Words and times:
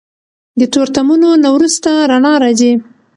د 0.59 0.61
تورتمونو 0.73 1.29
نه 1.43 1.49
وروسته 1.55 1.89
رڼا 2.09 2.33
راځي. 2.43 2.71